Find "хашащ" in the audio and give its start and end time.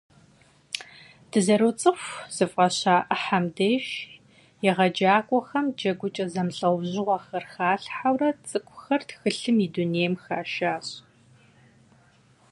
10.23-10.87